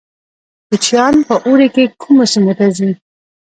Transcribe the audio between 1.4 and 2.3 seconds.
اوړي کې کومو